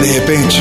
[0.00, 0.60] De repente,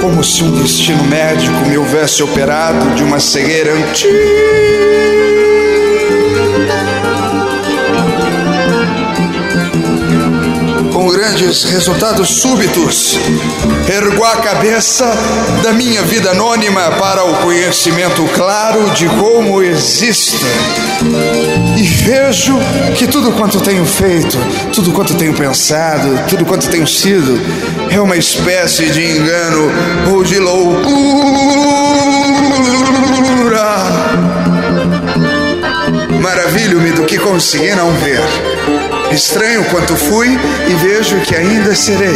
[0.00, 4.79] como se um destino médico me houvesse operado de uma cegueira antiga.
[11.00, 13.18] Com grandes resultados súbitos.
[13.88, 15.10] Ergo a cabeça
[15.62, 20.44] da minha vida anônima para o conhecimento claro de como existo.
[21.78, 22.58] E vejo
[22.98, 24.36] que tudo quanto tenho feito,
[24.74, 27.40] tudo quanto tenho pensado, tudo quanto tenho sido,
[27.90, 29.72] é uma espécie de engano
[30.12, 30.90] ou de loucura.
[36.20, 38.20] Maravilho-me do que consegui não ver
[39.12, 40.28] Estranho quanto fui
[40.68, 42.14] e vejo que ainda serei.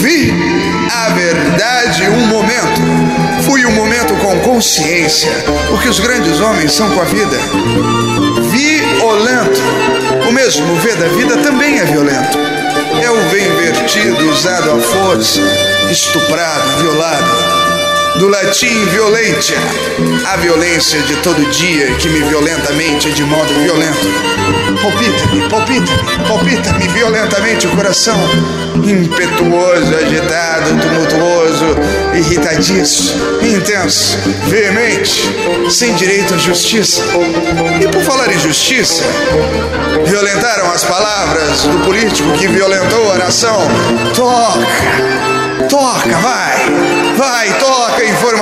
[0.00, 0.32] Vi
[0.90, 2.80] a verdade um momento.
[3.44, 5.30] Fui um momento com consciência,
[5.72, 7.36] o que os grandes homens são com a vida.
[8.50, 9.60] Violento.
[10.28, 12.38] O mesmo V da vida também é violento.
[13.02, 15.40] É o V invertido, usado à força,
[15.90, 17.61] estuprado, violado
[18.18, 19.56] do latim violentia,
[20.26, 24.06] a violência de todo dia que me violentamente de modo violento.
[24.80, 28.18] Palpita-me, palpita-me, palpita-me violentamente o coração,
[28.84, 31.66] impetuoso, agitado, tumultuoso,
[32.14, 34.18] irritadiço, intenso,
[34.48, 35.30] veemente,
[35.70, 37.02] sem direito à justiça.
[37.80, 39.04] E por falar em justiça,
[40.04, 43.58] violentaram as palavras do político que violentou a nação.
[44.14, 46.91] Toca, toca, vai Vai,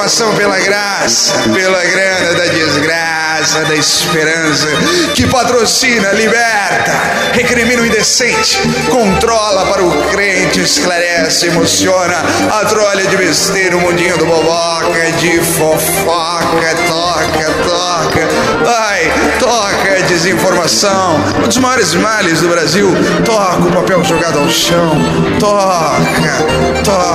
[0.00, 4.66] toca informação pela graça, pela grana da desgraça, da esperança,
[5.14, 6.92] que patrocina, liberta,
[7.32, 8.58] recrimina o indecente,
[8.90, 12.16] controla para o crente, esclarece, emociona,
[12.50, 18.28] a trolha de besteira, o mundinho do boboca, de fofoca, toca, toca,
[18.64, 22.88] vai, toca, desinformação, um dos maiores males do Brasil,
[23.24, 24.96] toca o papel jogado ao chão,
[25.38, 27.09] toca, toca,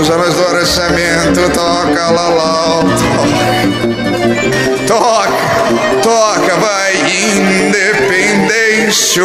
[0.00, 2.80] os anos do orçamento toca lá lá,
[4.86, 5.30] toca,
[6.02, 6.94] toca, vai,
[7.66, 9.22] independência,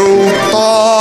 [0.51, 0.94] toca.